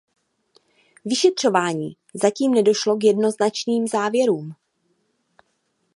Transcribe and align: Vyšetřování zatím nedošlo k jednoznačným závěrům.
Vyšetřování 1.05 1.97
zatím 2.13 2.51
nedošlo 2.51 2.95
k 2.97 3.03
jednoznačným 3.03 3.87
závěrům. 3.87 4.55